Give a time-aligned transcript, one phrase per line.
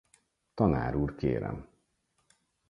[0.53, 1.69] Tanár úr kérem!